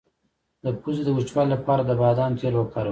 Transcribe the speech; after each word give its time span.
د 0.63 0.65
پوزې 0.81 1.03
د 1.05 1.09
وچوالي 1.17 1.49
لپاره 1.53 1.81
د 1.85 1.91
بادام 2.01 2.31
تېل 2.39 2.53
وکاروئ 2.57 2.79